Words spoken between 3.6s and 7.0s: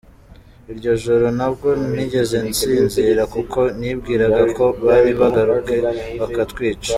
nibwiraga ko bari bugaruke bakatwica.